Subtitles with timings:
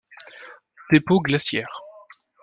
[0.89, 1.83] Dépôts glaciaires.